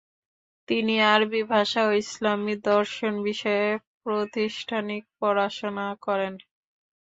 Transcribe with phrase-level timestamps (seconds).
[0.67, 3.67] তিনি আরবী ভাষা ও ইসলামী দর্শন বিষয়ে
[4.03, 6.33] প্রতিষ্ঠানিক পড়াশোনা করেন।